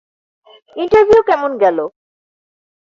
[0.75, 1.85] Interview কেমন গেলো?